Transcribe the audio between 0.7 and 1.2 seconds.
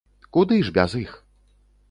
без іх!